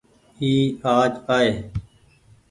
[0.41, 0.51] اي
[0.97, 1.49] آج آئي۔